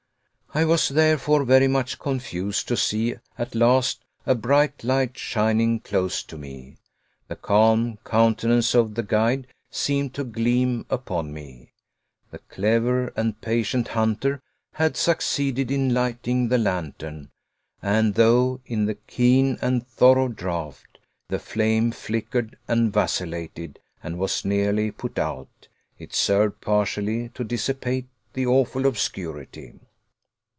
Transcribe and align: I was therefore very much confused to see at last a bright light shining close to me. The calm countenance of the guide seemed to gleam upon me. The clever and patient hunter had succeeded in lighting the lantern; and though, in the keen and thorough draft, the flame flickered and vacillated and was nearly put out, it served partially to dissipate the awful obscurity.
I 0.53 0.65
was 0.65 0.89
therefore 0.89 1.45
very 1.45 1.69
much 1.69 1.97
confused 1.97 2.67
to 2.67 2.75
see 2.75 3.15
at 3.37 3.55
last 3.55 4.03
a 4.25 4.35
bright 4.35 4.83
light 4.83 5.17
shining 5.17 5.79
close 5.79 6.23
to 6.23 6.37
me. 6.37 6.75
The 7.29 7.37
calm 7.37 7.99
countenance 8.03 8.75
of 8.75 8.95
the 8.95 9.01
guide 9.03 9.47
seemed 9.69 10.13
to 10.15 10.25
gleam 10.25 10.85
upon 10.89 11.31
me. 11.31 11.71
The 12.31 12.39
clever 12.39 13.13
and 13.15 13.39
patient 13.39 13.87
hunter 13.87 14.41
had 14.73 14.97
succeeded 14.97 15.71
in 15.71 15.93
lighting 15.93 16.49
the 16.49 16.57
lantern; 16.57 17.31
and 17.81 18.15
though, 18.15 18.59
in 18.65 18.87
the 18.87 18.95
keen 18.95 19.57
and 19.61 19.87
thorough 19.87 20.27
draft, 20.27 20.99
the 21.29 21.39
flame 21.39 21.91
flickered 21.91 22.57
and 22.67 22.91
vacillated 22.91 23.79
and 24.03 24.19
was 24.19 24.43
nearly 24.43 24.91
put 24.91 25.17
out, 25.17 25.69
it 25.97 26.13
served 26.13 26.59
partially 26.59 27.29
to 27.35 27.45
dissipate 27.45 28.07
the 28.33 28.45
awful 28.45 28.85
obscurity. 28.85 29.79